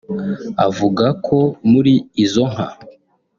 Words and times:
Avuga 0.67 1.05
ko 1.25 1.37
muri 1.71 1.93
izo 2.23 2.43
nka 2.51 2.67